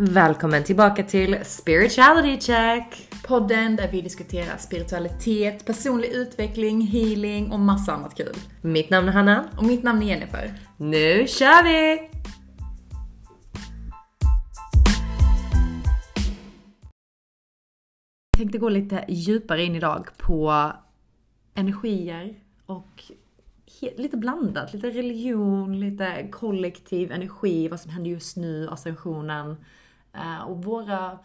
[0.00, 3.08] Välkommen tillbaka till Spirituality Check!
[3.26, 8.34] Podden där vi diskuterar spiritualitet, personlig utveckling, healing och massa annat kul.
[8.62, 9.48] Mitt namn är Hanna.
[9.56, 10.54] Och mitt namn är Jennifer.
[10.76, 12.10] Nu kör vi!
[18.30, 20.72] Jag tänkte gå lite djupare in idag på
[21.54, 22.34] energier
[22.66, 23.02] och
[23.96, 24.72] lite blandat.
[24.72, 29.56] Lite religion, lite kollektiv energi, vad som händer just nu, ascensionen.
[30.18, 31.18] Eh, och våra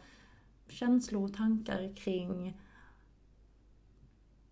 [0.67, 2.57] känslor och tankar kring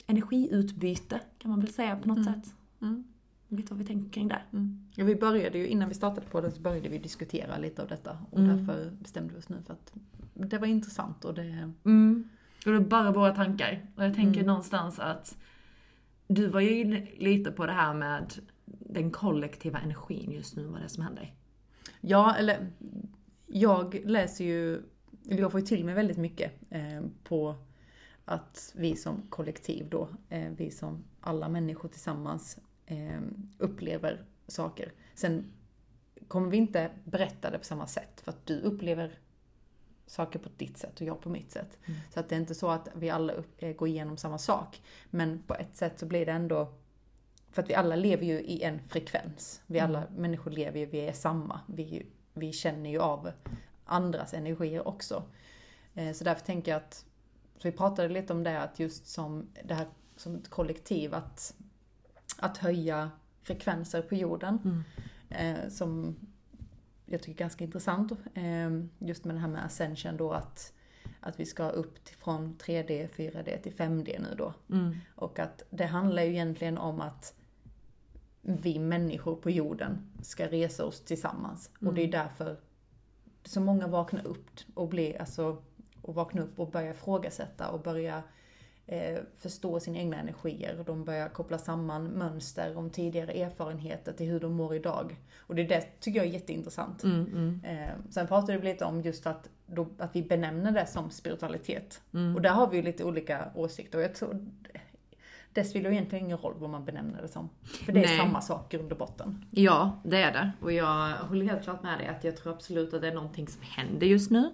[0.08, 2.34] energiutbyte kan man väl säga på något mm.
[2.34, 2.54] sätt.
[2.82, 3.04] Mm.
[3.48, 4.42] Lite vad vi tänker kring det.
[4.54, 4.88] Mm.
[4.96, 7.88] Ja, vi började ju, innan vi startade på det så började vi diskutera lite av
[7.88, 8.18] detta.
[8.32, 8.58] Och mm.
[8.58, 9.94] därför bestämde vi oss nu för att
[10.34, 11.72] det var intressant och det...
[11.86, 12.30] Mm.
[12.66, 13.86] Och det är bara våra tankar.
[13.96, 14.48] Och jag tänker mm.
[14.48, 15.38] någonstans att
[16.28, 18.34] du var ju inne lite på det här med
[18.68, 21.34] den kollektiva energin just nu, vad det är som händer.
[22.02, 22.68] Ja, eller
[23.54, 24.74] jag läser ju,
[25.30, 27.56] eller jag får ju till mig väldigt mycket eh, på
[28.26, 33.22] att vi som kollektiv då, eh, vi som alla människor tillsammans eh,
[33.58, 34.92] upplever saker.
[35.16, 35.46] Sen
[36.28, 39.20] kommer vi inte berätta det på samma sätt för att du upplever
[40.06, 41.78] saker på ditt sätt och jag på mitt sätt.
[41.86, 42.00] Mm.
[42.14, 44.82] Så att det är inte så att vi alla upp, går igenom samma sak.
[45.10, 46.74] Men på ett sätt så blir det ändå,
[47.50, 49.62] för att vi alla lever ju i en frekvens.
[49.68, 50.22] Vi alla mm.
[50.22, 51.60] människor lever ju, vi är samma.
[51.68, 53.32] Vi vi känner ju av
[53.86, 55.24] andras energier också.
[55.94, 57.06] Eh, så därför tänker jag att,
[57.58, 61.56] så vi pratade lite om det, att just som det här som ett kollektiv, att,
[62.38, 64.60] att höja frekvenser på jorden.
[64.64, 64.84] Mm.
[65.30, 66.16] Eh, som
[67.06, 68.12] jag tycker är ganska intressant.
[68.34, 70.74] Eh, just med det här med ascension då, att,
[71.20, 74.54] att vi ska upp till, från 3D, 4D till 5D nu då.
[74.70, 74.98] Mm.
[75.16, 77.36] Och att det handlar ju egentligen om att
[78.42, 81.70] vi människor på jorden ska resa oss tillsammans.
[81.82, 81.90] Mm.
[81.90, 82.12] Och det är mm.
[82.12, 82.58] därför
[83.44, 85.58] så många vaknar upp och blir, alltså,
[86.02, 88.22] och vaknar upp och börjar ifrågasätta och börjar
[88.86, 90.80] eh, förstå sina egna energier.
[90.80, 95.16] Och de börjar koppla samman mönster om tidigare erfarenheter till hur de mår idag.
[95.38, 97.04] Och det, det tycker jag är jätteintressant.
[97.04, 97.62] Mm, mm.
[97.64, 102.02] Eh, sen pratade vi lite om just att, då, att vi benämner det som spiritualitet.
[102.14, 102.36] Mm.
[102.36, 103.98] Och där har vi ju lite olika åsikter.
[103.98, 104.48] Och jag tror,
[105.54, 107.50] det spelar egentligen ingen roll vad man benämner det som.
[107.64, 108.18] För det är Nej.
[108.18, 109.46] samma sak grund och botten.
[109.52, 110.52] Ja, det är det.
[110.62, 113.48] Och jag håller helt klart med dig att jag tror absolut att det är någonting
[113.48, 114.52] som händer just nu.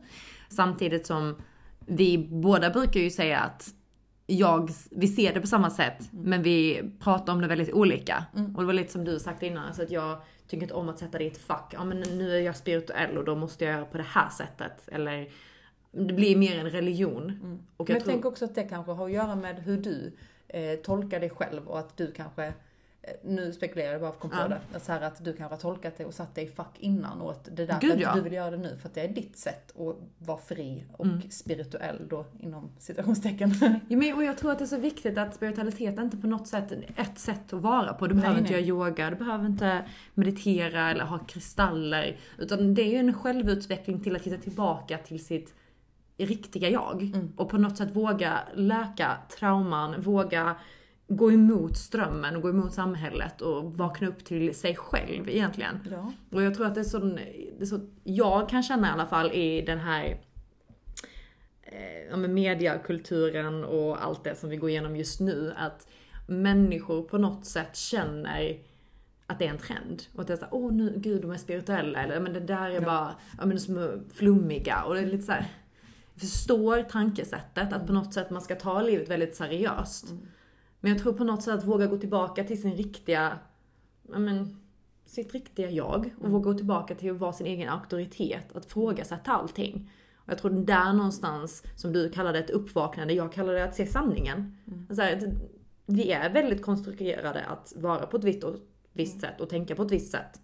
[0.49, 1.35] Samtidigt som
[1.79, 3.73] vi båda brukar ju säga att
[4.27, 6.29] jag, vi ser det på samma sätt, mm.
[6.29, 8.25] men vi pratar om det väldigt olika.
[8.35, 8.55] Mm.
[8.55, 10.99] Och det var lite som du sagt innan, alltså att jag tycker inte om att
[10.99, 11.73] sätta det i ett fack.
[11.73, 14.89] Ja men nu är jag spirituell och då måste jag göra på det här sättet.
[14.91, 15.29] Eller
[15.91, 17.23] det blir mer en religion.
[17.23, 17.59] Mm.
[17.77, 18.13] Och jag, men jag tror...
[18.13, 21.67] tänker också att det kanske har att göra med hur du eh, tolka dig själv
[21.67, 22.53] och att du kanske eh,
[23.23, 24.79] nu spekulerar jag bara för att på det.
[24.79, 27.31] Så här att du kanske har tolkat det och satt dig i fack innan och
[27.31, 28.15] att det är därför Gud, ja.
[28.15, 28.77] du vill göra det nu.
[28.81, 31.21] För att det är ditt sätt att vara fri och mm.
[31.29, 33.53] spirituell då inom citationstecken.
[33.87, 36.27] Ja, men, och jag tror att det är så viktigt att spiritualitet är inte på
[36.27, 38.07] något sätt ett sätt att vara på.
[38.07, 38.51] Du nej, behöver nej.
[38.51, 42.17] inte göra yoga, du behöver inte meditera eller ha kristaller.
[42.37, 45.53] Utan det är ju en självutveckling till att hitta tillbaka till sitt
[46.17, 47.01] riktiga jag.
[47.01, 47.33] Mm.
[47.35, 50.55] Och på något sätt våga läka trauman, våga
[51.07, 55.79] gå emot strömmen och gå emot samhället och vakna upp till sig själv egentligen.
[55.91, 56.13] Ja.
[56.31, 59.05] Och jag tror att det är, så, det är så, jag kan känna i alla
[59.05, 60.19] fall i den här
[61.63, 65.87] eh, mediakulturen och allt det som vi går igenom just nu, att
[66.27, 68.59] människor på något sätt känner
[69.27, 70.03] att det är en trend.
[70.15, 72.69] Och att det är såhär, åh nu, gud de är spirituella, eller men det där
[72.69, 72.81] är ja.
[72.81, 74.83] bara, ja men de är flummiga.
[74.83, 75.45] Och det är lite såhär,
[76.19, 80.09] förstår tankesättet, att på något sätt man ska ta livet väldigt seriöst.
[80.09, 80.27] Mm.
[80.79, 83.39] Men jag tror på något sätt att våga gå tillbaka till sin riktiga,
[84.03, 84.57] men,
[85.05, 86.31] sitt riktiga jag och mm.
[86.31, 89.91] våga gå tillbaka till att vara sin egen auktoritet, att frågasätta allting.
[90.15, 93.85] Och jag tror där någonstans, som du kallade ett uppvaknande, jag kallar det att se
[93.85, 94.57] sanningen.
[94.67, 94.87] Mm.
[94.89, 95.31] Alltså,
[95.85, 98.55] vi är väldigt konstruerade att vara på ett vitt och
[98.93, 99.21] visst mm.
[99.21, 100.41] sätt och tänka på ett visst sätt.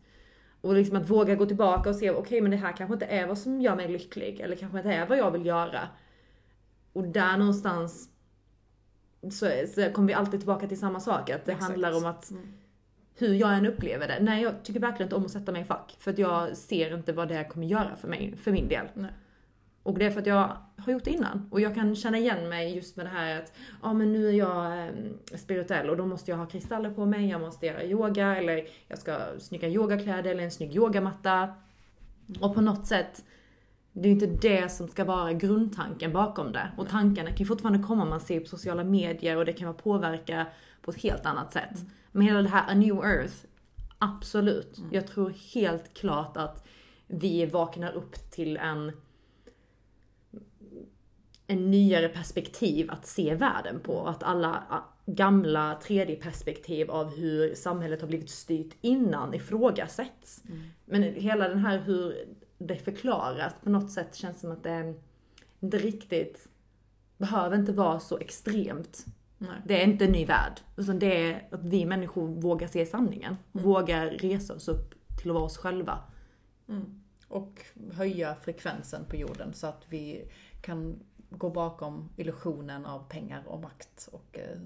[0.64, 3.06] Och liksom att våga gå tillbaka och se, okej okay, men det här kanske inte
[3.06, 4.40] är vad som gör mig lycklig.
[4.40, 5.88] Eller kanske inte är vad jag vill göra.
[6.94, 8.10] Och där någonstans
[9.32, 11.30] så, så kommer vi alltid tillbaka till samma sak.
[11.30, 11.72] Att det Exakt.
[11.72, 12.54] handlar om att mm.
[13.16, 14.18] hur jag än upplever det.
[14.22, 15.96] Nej, jag tycker verkligen inte om att sätta mig i fack.
[16.00, 18.86] För att jag ser inte vad det kommer göra för mig, för min del.
[18.94, 19.12] Nej.
[19.84, 21.48] Och det är för att jag har gjort det innan.
[21.52, 24.28] Och jag kan känna igen mig just med det här att, ja ah, men nu
[24.28, 24.94] är jag eh,
[25.38, 29.00] spirituell och då måste jag ha kristaller på mig, jag måste göra yoga eller jag
[29.00, 31.54] ska snygga yogakläder eller en snygg yogamatta.
[32.40, 33.24] Och på något sätt,
[33.94, 36.72] det är inte det som ska vara grundtanken bakom det.
[36.78, 39.78] Och tankarna kan ju fortfarande komma, man ser på sociala medier och det kan vara
[39.78, 40.46] påverka
[40.82, 41.76] på ett helt annat sätt.
[41.76, 41.90] Mm.
[42.12, 43.36] Men hela det här A New Earth,
[43.98, 44.78] absolut.
[44.78, 44.90] Mm.
[44.94, 46.68] Jag tror helt klart att
[47.08, 48.92] vi vaknar upp till en
[51.54, 54.08] en nyare perspektiv att se världen på.
[54.08, 60.44] Att alla gamla 3D-perspektiv av hur samhället har blivit styrt innan ifrågasätts.
[60.50, 60.62] Mm.
[60.86, 62.16] Men hela den här hur
[62.58, 64.94] det förklaras på något sätt känns som att det
[65.60, 66.48] inte riktigt
[67.18, 69.06] behöver inte vara så extremt.
[69.38, 69.62] Nej.
[69.66, 70.60] Det är inte en ny värld.
[70.78, 73.38] Utan det är att vi människor vågar se sanningen.
[73.54, 73.66] Mm.
[73.66, 76.00] Vågar resa oss upp till att vara oss själva.
[76.70, 77.02] Mm.
[77.28, 81.00] Och höja frekvensen på jorden så att vi kan
[81.38, 84.58] gå bakom illusionen av pengar och makt och eh,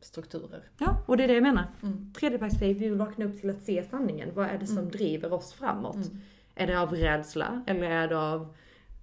[0.00, 0.62] strukturer.
[0.78, 1.66] Ja, och det är det jag menar.
[1.82, 2.12] Mm.
[2.60, 4.30] Vi vill vakna upp till att se sanningen.
[4.34, 4.90] Vad är det som mm.
[4.90, 5.94] driver oss framåt?
[5.94, 6.20] Mm.
[6.54, 8.54] Är det av rädsla eller är det av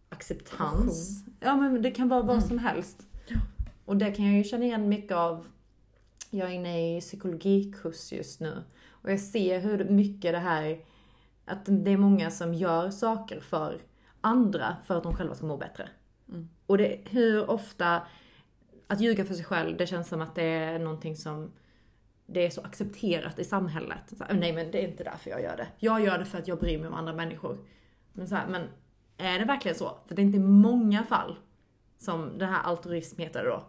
[0.10, 1.26] acceptans?
[1.40, 2.48] Ja men det kan vara vad mm.
[2.48, 3.08] som helst.
[3.28, 3.40] Ja.
[3.86, 5.48] Och det kan jag ju känna igen mycket av.
[6.30, 8.64] Jag är inne i psykologikurs just nu.
[8.90, 10.80] Och jag ser hur mycket det här,
[11.46, 13.82] att det är många som gör saker för
[14.22, 15.90] andra för att de själva ska må bättre.
[16.32, 16.50] Mm.
[16.66, 18.02] Och det, hur ofta,
[18.88, 21.52] att ljuga för sig själv, det känns som att det är någonting som
[22.26, 24.14] det är så accepterat i samhället.
[24.18, 25.68] Så nej men det är inte därför jag gör det.
[25.78, 27.58] Jag gör det för att jag bryr mig om andra människor.
[28.14, 28.68] Men, så här, men
[29.18, 29.98] är det verkligen så?
[30.08, 31.40] För det är inte många fall
[31.98, 33.64] som det här altruism heter då.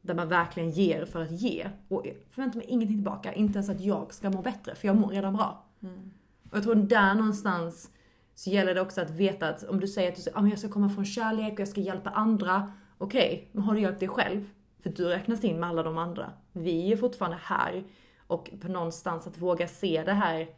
[0.00, 1.68] Där man verkligen ger för att ge.
[1.88, 3.32] Och förväntar mig ingenting tillbaka.
[3.32, 5.66] Inte ens att jag ska må bättre, för jag mår redan bra.
[5.82, 6.10] Mm.
[6.50, 7.90] Och jag tror där någonstans
[8.34, 10.50] så gäller det också att veta att om du säger att du säger, ah, men
[10.50, 12.72] jag ska komma från kärlek och jag ska hjälpa andra.
[12.98, 14.50] Okej, okay, men har du hjälpt dig själv?
[14.82, 16.32] För du räknas in med alla de andra.
[16.52, 17.84] Vi är fortfarande här.
[18.26, 20.48] Och på någonstans att våga se det här,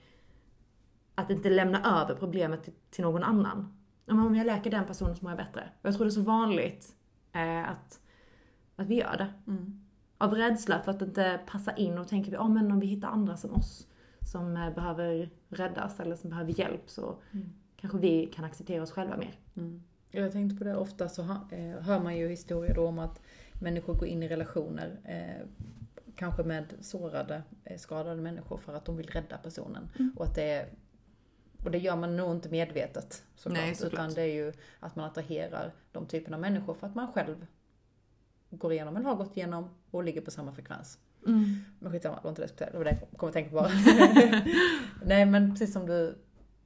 [1.15, 3.83] att inte lämna över problemet till, till någon annan.
[4.11, 5.69] Om jag läker den personen så mår jag bättre.
[5.81, 6.95] Och jag tror det är så vanligt
[7.33, 8.01] eh, att,
[8.77, 9.53] att vi gör det.
[9.53, 9.85] Mm.
[10.19, 13.09] Av rädsla för att inte passa in och tänker vi, oh, men om vi hittar
[13.09, 13.87] andra som oss
[14.27, 17.53] som eh, behöver räddas eller som behöver hjälp så mm.
[17.87, 19.35] Kanske vi kan acceptera oss själva mer.
[19.57, 19.83] Mm.
[20.11, 23.21] Jag tänkte på det, ofta så eh, hör man ju historier då om att
[23.61, 25.47] människor går in i relationer eh,
[26.17, 29.89] kanske med sårade, eh, skadade människor för att de vill rädda personen.
[29.99, 30.13] Mm.
[30.17, 30.69] Och att det är
[31.65, 33.63] och det gör man nog inte medvetet såklart.
[33.63, 33.93] Nej, såklart.
[33.93, 37.47] Utan det är ju att man attraherar de typerna av människor för att man själv
[38.51, 40.99] går igenom eller har gått igenom och ligger på samma frekvens.
[41.27, 41.65] Mm.
[41.79, 43.57] Men skitsamma, det var inte det jag det var det jag kom att tänka på
[43.57, 43.71] bara.
[45.05, 46.19] Nej men precis som du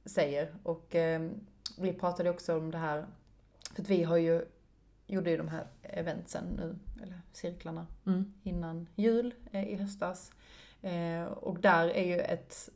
[0.05, 1.29] säger och eh,
[1.77, 3.05] vi pratade också om det här,
[3.75, 4.45] för att vi har ju,
[5.07, 8.33] gjorde ju de här eventsen nu, eller cirklarna, mm.
[8.43, 10.31] innan jul eh, i höstas.
[10.81, 12.69] Eh, och där är ju ett,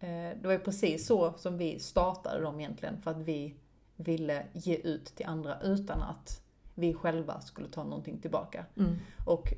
[0.00, 3.54] eh, det var ju precis så som vi startade dem egentligen, för att vi
[3.96, 6.42] ville ge ut till andra utan att
[6.74, 8.66] vi själva skulle ta någonting tillbaka.
[8.76, 8.96] Mm.
[9.26, 9.54] Och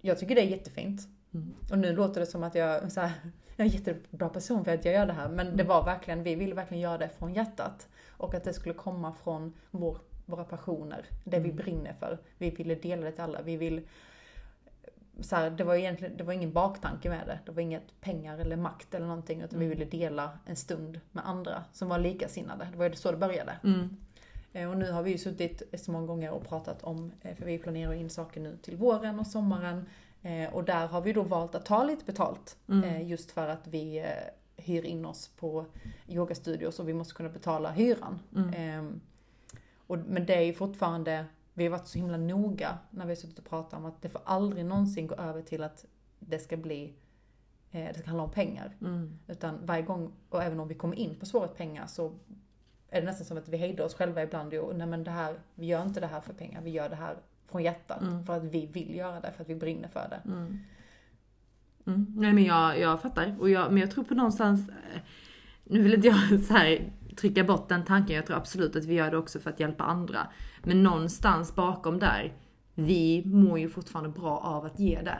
[0.00, 1.08] jag tycker det är jättefint.
[1.34, 1.54] Mm.
[1.70, 3.12] Och nu låter det som att jag, så här,
[3.56, 5.28] jag är en jättebra person för att jag gör det här.
[5.28, 5.56] Men mm.
[5.56, 7.88] det var verkligen, vi ville verkligen göra det från hjärtat.
[8.08, 11.50] Och att det skulle komma från vår, våra passioner, det mm.
[11.50, 12.18] vi brinner för.
[12.38, 13.42] Vi ville dela det till alla.
[13.42, 13.88] Vi vill,
[15.20, 17.38] så här, det var egentligen, det var ingen baktanke med det.
[17.46, 19.40] Det var inget pengar eller makt eller någonting.
[19.40, 19.78] Utan vi mm.
[19.78, 22.68] ville dela en stund med andra som var likasinnade.
[22.72, 23.56] Det var ju så det började.
[24.58, 27.44] Eh, och nu har vi ju suttit så många gånger och pratat om, eh, för
[27.44, 29.86] vi planerar in saker nu till våren och sommaren.
[30.22, 32.56] Eh, och där har vi då valt att ta lite betalt.
[32.68, 33.08] Mm.
[33.08, 34.04] Just för att vi
[34.56, 35.66] hyr in oss på
[36.08, 38.18] yogastudios och vi måste kunna betala hyran.
[38.36, 38.54] Mm.
[38.56, 39.00] Ehm,
[39.86, 41.24] och, men det är ju fortfarande,
[41.54, 44.08] vi har varit så himla noga när vi har suttit och pratat om att det
[44.08, 45.84] får aldrig någonsin gå över till att
[46.18, 46.92] det ska bli
[47.70, 48.76] det ska handla om pengar.
[48.80, 49.18] Mm.
[49.26, 52.12] Utan varje gång, och även om vi kommer in på svåret pengar så
[52.90, 55.34] är det nästan som att vi hejdar oss själva ibland och nej men det här,
[55.54, 57.16] vi gör inte det här för pengar, vi gör det här
[57.50, 58.02] från hjärtat.
[58.02, 58.24] Mm.
[58.24, 60.20] För att vi vill göra det, för att vi brinner för det.
[60.24, 60.58] Mm.
[61.86, 62.06] Mm.
[62.16, 63.36] Nej men jag, jag fattar.
[63.40, 65.00] Och jag, men jag tror på någonstans, eh,
[65.64, 68.94] nu vill inte jag så här trycka bort den tanken, jag tror absolut att vi
[68.94, 70.26] gör det också för att hjälpa andra.
[70.62, 72.32] Men någonstans bakom där,
[72.74, 75.18] vi mår ju fortfarande bra av att ge det.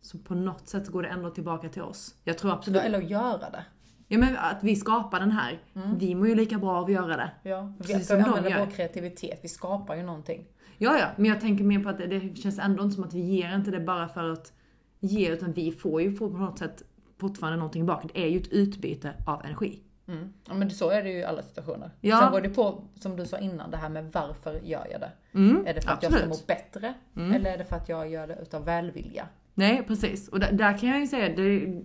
[0.00, 2.14] Så på något sätt går det ändå tillbaka till oss.
[2.24, 2.82] Jag tror absolut...
[2.82, 3.64] Eller att göra det.
[4.08, 5.58] Ja men att vi skapar den här.
[5.74, 5.98] Mm.
[5.98, 7.30] Vi mår ju lika bra av att göra det.
[7.42, 9.40] Ja, vi, använder vår kreativitet.
[9.42, 10.46] Vi skapar ju någonting.
[10.78, 13.14] Ja, ja, men jag tänker mer på att det, det känns ändå inte som att
[13.14, 14.52] vi ger inte det bara för att
[15.00, 16.82] ge, utan vi får ju på något sätt
[17.20, 18.08] fortfarande någonting tillbaka.
[18.14, 19.82] Det är ju ett utbyte av energi.
[20.08, 20.32] Mm.
[20.48, 21.90] Ja men så är det ju i alla situationer.
[22.00, 22.20] Ja.
[22.20, 25.10] Sen går det på, som du sa innan, det här med varför gör jag det?
[25.34, 26.26] Mm, är det för att absolut.
[26.26, 26.94] jag ska må bättre?
[27.16, 27.32] Mm.
[27.32, 29.28] Eller är det för att jag gör det utav välvilja?
[29.54, 31.82] Nej precis, och där, där kan jag ju säga, det,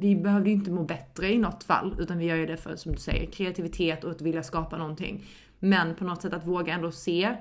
[0.00, 2.76] vi behöver ju inte må bättre i något fall, utan vi gör ju det för,
[2.76, 5.24] som du säger, kreativitet och att vilja skapa någonting.
[5.58, 7.36] Men på något sätt att våga ändå se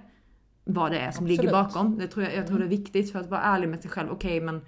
[0.63, 1.29] vad det är som Absolut.
[1.29, 1.97] ligger bakom.
[1.97, 4.09] Det tror jag, jag tror det är viktigt för att vara ärlig med sig själv.
[4.11, 4.61] Okej, okay, men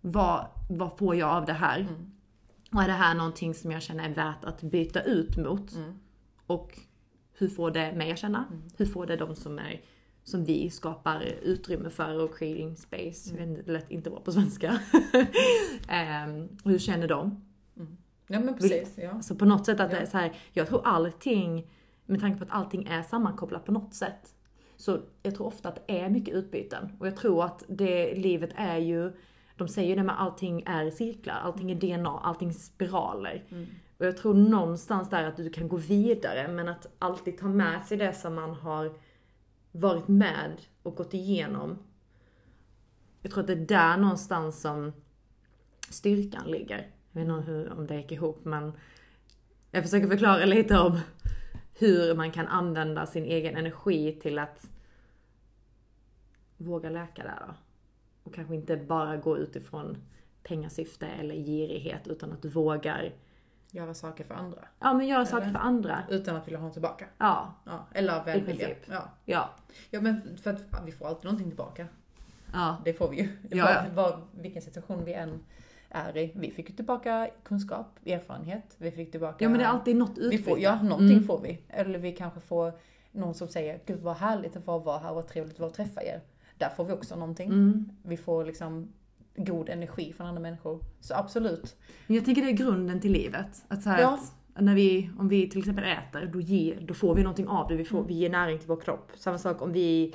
[0.00, 1.80] vad, vad får jag av det här?
[1.80, 2.12] Mm.
[2.72, 5.74] Och är det här någonting som jag känner är värt att byta ut mot?
[5.74, 5.98] Mm.
[6.46, 6.78] Och
[7.32, 8.44] hur får det mig att känna?
[8.50, 8.62] Mm.
[8.76, 9.80] Hur får det de som är
[10.28, 13.42] som vi skapar utrymme för och creating space.
[13.42, 14.78] Inte, det lät inte bra på svenska.
[15.88, 17.44] Ehm, hur känner de?
[18.26, 19.22] Ja men precis, ja.
[19.22, 19.96] Så på något sätt att Ja.
[19.98, 21.70] det är så här, jag tror allting,
[22.06, 24.34] med tanke på att allting är sammankopplat på något sätt,
[24.76, 26.92] så jag tror ofta att det är mycket utbyten.
[26.98, 29.12] Och jag tror att det, livet är ju,
[29.56, 33.44] de säger ju det med allting är cirklar, allting är DNA, allting är spiraler.
[33.98, 37.84] Och jag tror någonstans där att du kan gå vidare, men att alltid ta med
[37.86, 38.92] sig det som man har
[39.78, 41.78] varit med och gått igenom.
[43.22, 44.92] Jag tror att det är där någonstans som
[45.90, 46.90] styrkan ligger.
[47.12, 48.72] Jag vet inte hur, om det gick ihop men
[49.70, 51.00] jag försöker förklara lite om
[51.78, 54.70] hur man kan använda sin egen energi till att
[56.56, 57.54] våga läka där då.
[58.22, 59.96] Och kanske inte bara gå utifrån
[60.42, 63.12] pengasyfte eller girighet utan att du vågar
[63.70, 64.58] Göra saker för andra.
[64.80, 66.02] ja, men göra saker för andra.
[66.10, 67.04] Utan att vilja ha tillbaka.
[67.18, 68.68] Ja, Ja, eller välvilja.
[68.90, 69.02] Ja.
[69.24, 69.50] ja,
[69.90, 71.86] ja, men för att vi får alltid någonting tillbaka.
[72.52, 72.76] ja.
[72.84, 73.28] Det får vi ju.
[73.50, 73.84] Ja, ja.
[73.94, 75.40] Var, vilken situation vi än
[75.90, 76.32] är i.
[76.36, 78.74] Vi fick ju tillbaka kunskap, erfarenhet.
[78.78, 79.36] Vi fick tillbaka...
[79.44, 80.36] Ja men det är alltid något utbyte.
[80.36, 81.24] vi får, Ja, någonting Mm.
[81.26, 81.62] får vi.
[81.68, 82.72] Eller vi kanske får
[83.12, 85.68] någon som säger Gud vad härligt det var att vara här, vad trevligt det var
[85.68, 86.20] att träffa er.
[86.58, 87.48] Där får vi också någonting.
[87.48, 87.90] Mm.
[88.02, 88.92] Vi får liksom
[89.38, 90.84] god energi från andra människor.
[91.00, 91.76] Så absolut.
[92.06, 93.64] Men jag tänker det är grunden till livet.
[93.68, 94.14] Att så Ja.
[94.14, 94.32] att
[94.64, 97.76] när vi, om vi till exempel äter, då, ger, då får vi någonting av det.
[97.76, 98.08] Vi, får, Mm.
[98.08, 99.10] vi ger näring till vår kropp.
[99.14, 100.14] Samma sak om vi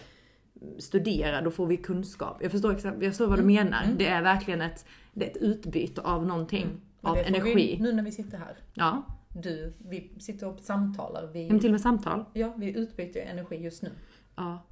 [0.79, 2.37] studerar, då får vi kunskap.
[2.41, 3.55] Jag förstår, jag förstår vad du Mm.
[3.55, 3.83] menar.
[3.83, 3.97] Mm.
[3.97, 6.67] Det är verkligen ett, det är ett utbyte av någonting.
[7.01, 7.53] Och Av energi.
[7.55, 8.57] Vi, nu när vi sitter här.
[8.73, 9.03] Ja,
[9.43, 11.29] Du, vi sitter och samtalar.
[11.33, 12.25] Vi, men till och med samtal.
[12.33, 13.91] ja, vi utbyter energi just nu.
[14.35, 14.65] Ja.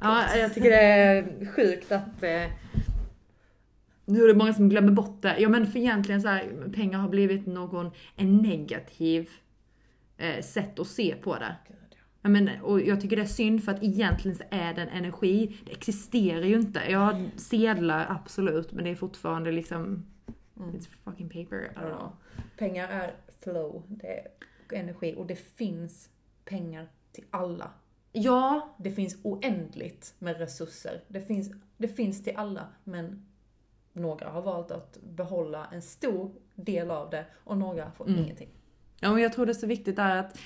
[0.00, 2.42] Ja, jag tycker det är sjukt att eh,
[4.08, 5.36] nu är det många som glömmer bort det.
[5.38, 9.30] Ja men för egentligen så här, pengar har blivit någon, en negativ
[10.16, 11.56] eh, sätt att se på det.
[11.68, 11.96] Gud, ja.
[12.22, 14.88] Ja, men, och jag tycker det är synd för att egentligen så är det en
[14.88, 15.56] energi.
[15.66, 16.80] Det existerar ju inte.
[16.88, 20.04] Jag har sedlar absolut men det är fortfarande liksom
[20.60, 20.74] Mm.
[20.74, 21.72] It's fucking paper.
[21.76, 22.12] I don't know.
[22.56, 24.26] Pengar är flow, det är
[24.70, 26.10] energi och det finns
[26.44, 27.70] pengar till alla.
[28.12, 31.04] Ja, Det finns oändligt med resurser.
[31.08, 33.26] Det finns, det finns till alla, men
[33.92, 38.24] några har valt att behålla en stor del av det och några får Mm.
[38.24, 38.48] ingenting.
[39.00, 40.38] Ja, och jag tror det är så viktigt där att,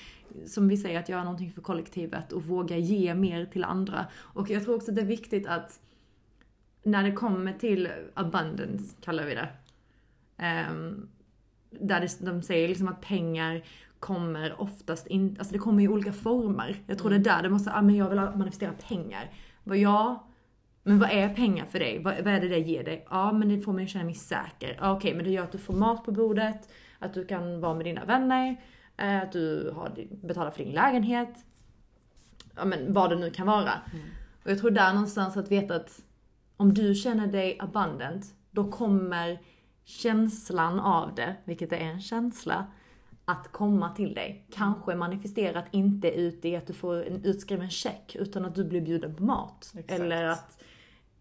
[0.45, 4.05] som vi säger, att göra någonting för kollektivet och våga ge mer till andra.
[4.15, 5.79] Och jag tror också att det är viktigt att
[6.83, 9.49] när det kommer till abundance, kallar vi det.
[10.37, 11.09] ehm,
[11.69, 13.63] där de säger liksom att pengar
[13.99, 16.75] kommer oftast in, alltså det kommer i olika former.
[16.87, 19.31] Jag tror det är där det måste, ah, men jag vill manifestera pengar.
[19.63, 20.27] Vad ja,
[20.83, 22.03] men vad är pengar för dig?
[22.03, 23.05] Vad, vad är det det ger dig?
[23.09, 24.77] Ja, men det får mig att känna mig säker.
[24.81, 27.73] Ja, Okej, men det gör att du får mat på bordet, att du kan vara
[27.73, 28.61] med dina vänner,
[28.97, 31.45] eh, att du har, betalar för din lägenhet.
[32.55, 33.73] Ja, men vad det nu kan vara.
[34.43, 36.01] Och jag tror där någonstans att veta att
[36.57, 39.39] om du känner dig abundant, då kommer
[39.83, 42.67] känslan av det, vilket är en känsla,
[43.25, 44.47] att komma till dig.
[44.51, 48.81] Kanske manifesterat inte ut i att du får en utskriven check, utan att du blir
[48.81, 49.73] bjuden på mat.
[49.77, 49.99] Exakt.
[49.99, 50.63] Eller att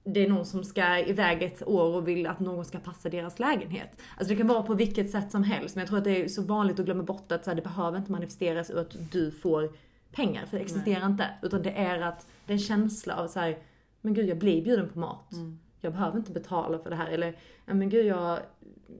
[0.04, 3.38] det är någon som ska iväg ett år och vill att någon ska passa deras
[3.38, 4.00] lägenhet.
[4.16, 6.28] Alltså det kan vara på vilket sätt som helst, men jag tror att det är
[6.28, 9.30] så vanligt att glömma bort att så här, det behöver inte manifesteras ur att du
[9.30, 9.73] får
[10.12, 11.26] pengar, för det existerar inte.
[11.42, 13.59] Utan det är att det är en känsla av så här,
[14.00, 15.32] men gud jag blir bjuden på mat.
[15.32, 15.59] Mm.
[15.80, 17.11] Jag behöver inte betala för det här.
[17.11, 18.38] Eller, men gud jag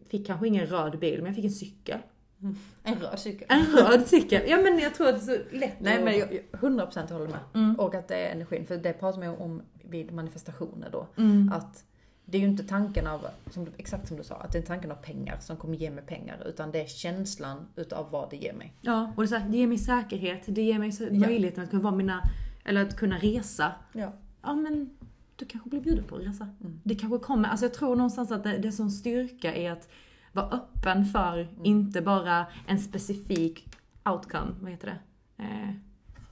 [0.09, 1.99] fick kanske ingen röd bil, men jag fick en cykel.
[2.85, 3.47] En röd cykel.
[3.51, 4.43] En röd cykel!
[4.49, 7.13] Ja men jag tror att det är så lätt Nej att- men jag, jag 100%
[7.13, 7.39] håller med.
[7.55, 7.75] Mm.
[7.77, 11.07] Och att det är energin, för det pratar man ju om vid manifestationer då.
[11.17, 11.53] Mm.
[11.53, 11.85] Att
[12.25, 14.91] det är ju inte tanken av, som, exakt som du sa, att det är tanken
[14.91, 16.43] av pengar som kommer ge mig pengar.
[16.47, 18.75] Utan det är känslan utav vad det ger mig.
[18.81, 21.07] Ja, och det, är här, det ger mig säkerhet, det ger mig Ja.
[21.13, 22.23] möjligheten att kunna vara mina,
[22.65, 23.73] eller att kunna resa.
[23.93, 24.13] Ja.
[24.43, 24.91] Ja men,
[25.37, 26.49] du kanske blir bjuden på att resa.
[26.61, 26.81] Mm.
[26.85, 29.89] Det kanske kommer, alltså jag tror någonstans att det, det som styrka är att
[30.33, 31.65] vara öppen för, Mm.
[31.65, 33.69] inte bara en specifik
[34.05, 34.99] outcome, vad heter det?
[35.45, 35.75] Eh,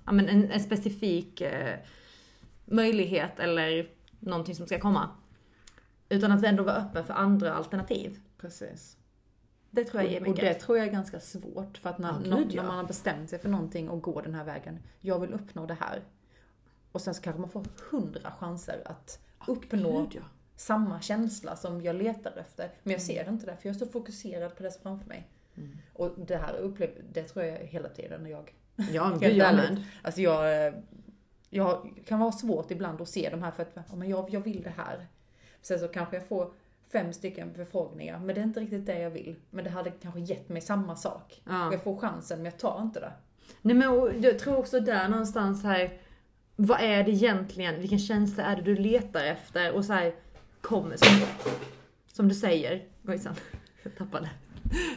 [0.06, 1.78] ja men en, en specifik eh,
[2.64, 3.88] möjlighet eller
[4.18, 5.08] någonting som ska komma.
[6.08, 8.20] Utan att ändå vara öppen för andra alternativ.
[8.38, 8.96] Precis.
[9.70, 10.44] Det tror jag ger Och, och mycket.
[10.44, 11.78] det tror jag är ganska svårt.
[11.78, 12.62] För att när, Ja, gud, nå- ja.
[12.62, 14.78] när man har bestämt sig för någonting och går den här vägen.
[15.00, 16.02] Jag vill uppnå det här.
[16.92, 20.22] Och sen så kanske man får hundra chanser att uppnå Gud, ja.
[20.60, 22.70] Samma känsla som jag letar efter.
[22.82, 25.28] Men jag ser inte det, för jag är så fokuserad på det som framför mig.
[25.56, 25.78] Mm.
[25.92, 28.54] Och det här upplever, det tror jag hela tiden när jag...
[28.92, 29.82] Ja, men jag med.
[30.02, 30.66] Alltså jag...
[30.66, 30.72] eh,
[31.50, 34.40] Jag kan vara svårt ibland att se de här för att ja, men jag, jag
[34.40, 35.06] vill det här.
[35.62, 36.52] Sen så kanske jag får
[36.92, 39.36] fem stycken förfrågningar, men det är inte riktigt det jag vill.
[39.50, 41.42] Men det hade kanske gett mig samma sak.
[41.48, 41.66] Ja.
[41.68, 43.12] Och jag får chansen, men jag tar inte det.
[43.62, 45.98] Nej men jag tror också där någonstans här,
[46.56, 50.14] vad är det egentligen, vilken känsla är det du letar efter och så här,
[50.60, 51.26] kommer som,
[52.12, 53.34] som du säger, ojsan,
[53.82, 54.30] jag tappade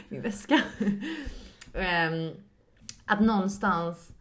[0.08, 0.60] min väska.
[1.72, 2.30] um,
[3.04, 4.12] att någonstans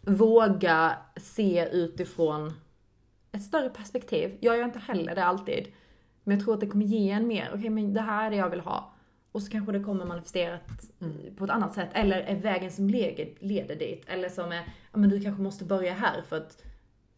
[0.00, 2.52] våga se utifrån
[3.32, 4.38] ett större perspektiv.
[4.40, 5.66] Jag gör inte heller det alltid.
[6.24, 8.30] Men jag tror att det kommer ge en mer, okej okay, men det här är
[8.30, 8.92] det jag vill ha.
[9.32, 11.36] Och så kanske det kommer manifesterat mm.
[11.36, 11.88] på ett annat sätt.
[11.92, 14.04] Eller är vägen som leder, leder dit.
[14.06, 16.62] Eller som är, ja men du kanske måste börja här för att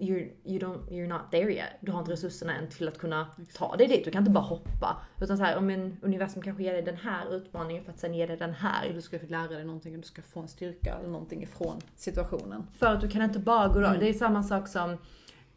[0.00, 1.68] you're, you don't, you're not there yet.
[1.80, 4.04] Du har inte resurserna än till att kunna ta dig dit.
[4.04, 5.02] Du kan inte bara hoppa.
[5.20, 8.14] Utan så här, om en universum kanske ger dig den här utmaningen för att sen
[8.14, 8.92] ge dig den här.
[8.94, 12.66] Du ska lära dig någonting och du ska få en styrka eller någonting ifrån situationen.
[12.74, 14.00] För att du kan inte bara gå mm.
[14.00, 14.96] Det är samma sak som,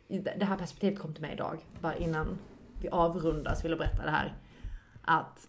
[0.08, 1.66] det här perspektivet kom till mig idag.
[1.82, 2.38] Bara innan
[2.82, 4.34] vi avrundar så vill jag berätta det här.
[5.02, 5.48] Att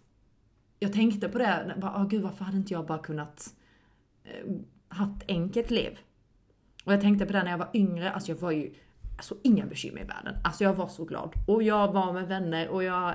[0.78, 3.54] jag tänkte på det, bara, oh, gud varför hade inte jag bara kunnat
[4.24, 4.52] eh,
[4.88, 5.98] haft enkelt liv?
[6.84, 8.74] Och jag tänkte på det när jag var yngre, alltså jag var ju
[9.16, 10.34] alltså inga bekymmer i världen.
[10.44, 11.32] Alltså jag var så glad.
[11.46, 13.08] Och jag var med vänner och jag,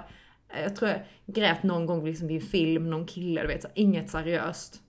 [0.50, 3.62] eh, jag tror jag grät någon gång liksom vid en film, någon kille, du vet,
[3.62, 4.82] så inget seriöst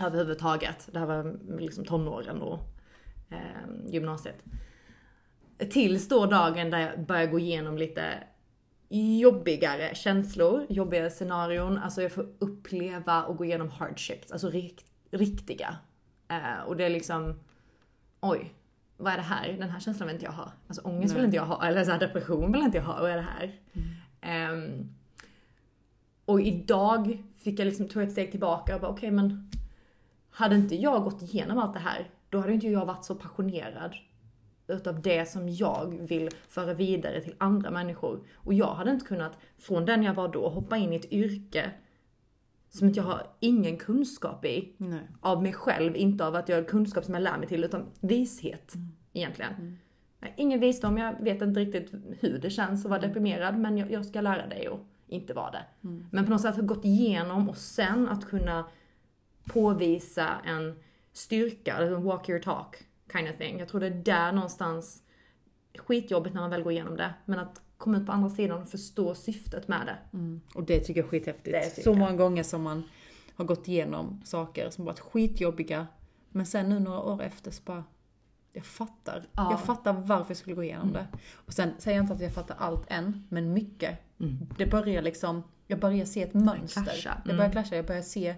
[0.00, 0.88] överhuvudtaget.
[0.92, 2.58] Det här var liksom tonåren och
[3.30, 4.44] eh, gymnasiet.
[5.70, 8.02] Tills då dagen där jag började gå igenom lite
[9.20, 11.78] jobbigare känslor, Jobbigare scenarion.
[11.78, 15.76] Alltså jag får uppleva och gå igenom hardships, alltså rikt, riktiga.
[16.28, 17.40] Eh, och det är liksom,
[18.20, 18.54] oj,
[18.96, 19.52] vad är det här?
[19.52, 20.52] Den här känslan vill inte jag ha.
[20.68, 21.14] Alltså ångest Nej.
[21.14, 23.00] vill inte jag ha, eller så här, depression vill inte jag ha.
[23.00, 23.52] Vad är det här?
[24.22, 24.52] Mm.
[24.52, 24.94] Um,
[26.24, 29.50] och idag fick jag liksom ta ett steg tillbaka och bara okej okay, men
[30.30, 33.94] hade inte jag gått igenom allt det här, då hade inte jag varit så passionerad
[34.68, 38.20] utav det som jag vill föra vidare till andra människor.
[38.34, 41.70] Och jag hade inte kunnat, från den jag var då, hoppa in i ett yrke
[42.76, 44.74] som inte jag har ingen kunskap i.
[44.76, 45.00] Nej.
[45.20, 47.86] Av mig själv, inte av att jag har kunskap som jag lär mig till, utan
[48.00, 48.88] vishet mm.
[49.12, 49.54] egentligen.
[49.54, 49.76] Mm.
[50.36, 53.10] Ingen visdom, jag vet inte riktigt hur det känns att vara mm.
[53.10, 55.64] deprimerad, men jag, jag ska lära dig att inte vara det.
[55.84, 56.06] Mm.
[56.10, 58.64] Men på något sätt ha gått igenom och sen att kunna
[59.44, 60.74] påvisa en
[61.12, 62.76] styrka, eller walk your talk
[63.12, 63.58] kind of thing.
[63.58, 65.02] Jag tror det är där någonstans,
[65.78, 68.68] skitjobbigt när man väl går igenom det, men att komma ut på andra sidan och
[68.68, 70.16] förstå syftet med det.
[70.18, 70.40] Mm.
[70.54, 71.76] Och det tycker jag är skithäftigt.
[71.76, 72.82] Det så många gånger som man
[73.34, 75.86] har gått igenom saker som varit skitjobbiga,
[76.30, 77.84] men sen nu några år efter så bara,
[78.52, 79.26] jag fattar.
[79.32, 79.50] Ja.
[79.50, 81.02] Jag fattar varför jag skulle gå igenom mm.
[81.12, 81.18] det.
[81.34, 83.98] Och sen säger jag inte att jag fattar allt än, men mycket.
[84.20, 84.48] Mm.
[84.58, 87.20] Det börjar liksom, jag börjar se ett mönster.
[87.24, 87.52] Det börjar mm.
[87.52, 88.36] clasha, jag börjar se,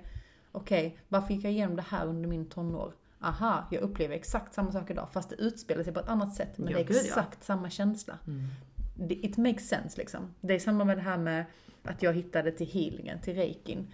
[0.52, 2.94] okej, okay, varför gick jag igenom det här under min tonår?
[3.20, 6.58] aha, jag upplever exakt samma sak idag, fast det utspelar sig på ett annat sätt.
[6.58, 7.44] Men ja, det är exakt ja.
[7.44, 8.18] samma känsla.
[8.26, 8.48] Mm.
[9.08, 10.34] It makes sense liksom.
[10.40, 11.44] Det är samma med det här med
[11.82, 13.86] att jag hittade till healingen, till reikin.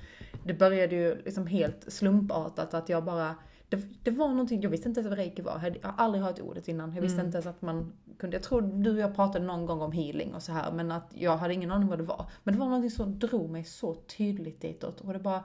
[0.44, 3.34] Det började ju liksom helt slumpartat att jag bara
[3.68, 5.74] det, det var någonting, jag visste inte ens vad reiki var.
[5.82, 6.94] Jag har aldrig hört ordet innan.
[6.94, 7.26] Jag visste mm.
[7.26, 10.34] inte ens att man kunde, jag tror du och jag pratade någon gång om healing
[10.34, 12.26] och så här men att jag hade ingen aning vad det var.
[12.42, 15.00] Men det var någonting som drog mig så tydligt ditåt.
[15.00, 15.44] Och det bara,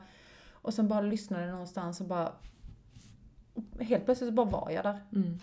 [0.51, 2.31] och sen bara lyssnade någonstans och bara,
[3.79, 4.99] helt plötsligt så bara var jag där.
[5.13, 5.39] Mm.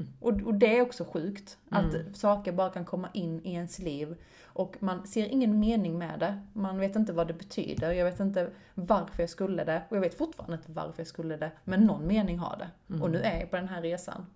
[0.00, 0.12] Mm.
[0.20, 2.14] Och, och, det är också sjukt, att mm.
[2.14, 6.40] saker bara kan komma in i ens liv och man ser ingen mening med det.
[6.52, 10.00] Man vet inte vad det betyder, jag vet inte varför jag skulle det och jag
[10.00, 11.50] vet fortfarande inte varför jag skulle det.
[11.64, 12.70] Men någon mening har det.
[12.88, 13.02] Mm.
[13.02, 14.26] Och nu är jag på den här resan.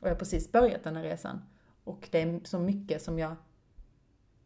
[0.00, 1.42] Och jag har precis börjat den här resan.
[1.84, 3.36] Och det är så mycket som jag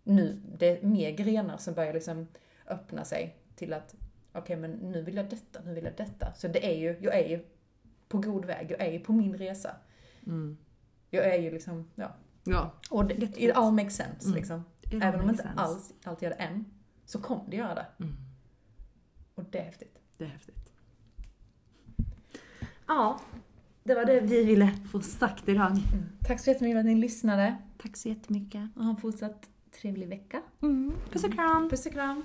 [0.08, 2.26] nu, det är mer grenar som börjar liksom
[2.66, 3.94] öppna sig till att
[4.32, 6.34] okej okay, men nu vill jag detta, nu vill jag detta.
[6.34, 7.44] Så det är ju, jag är ju
[8.08, 9.76] på god väg, jag är ju på min resa.
[10.28, 10.56] Mm.
[11.10, 12.14] Jag är ju liksom, ja.
[12.44, 12.72] ja.
[12.90, 14.36] Och det, it all makes sense mm.
[14.36, 14.64] liksom.
[14.90, 15.60] Även om inte sense.
[15.60, 16.64] alls allt gör det än,
[17.04, 17.86] så kommer det göra det.
[17.98, 18.16] Mm.
[19.34, 19.98] Och det är häftigt.
[20.16, 20.72] Det är häftigt.
[22.86, 23.20] Ja,
[23.82, 25.70] det var det vi ville få sagt idag.
[25.70, 26.04] Mm.
[26.20, 27.56] Tack så jättemycket för att ni lyssnade.
[27.78, 28.70] Tack så jättemycket.
[28.76, 29.48] Och ha en fortsatt
[29.80, 30.42] trevlig vecka.
[30.62, 30.92] Mm.
[31.12, 31.70] Puss och kram.
[31.70, 32.24] Puss och kram.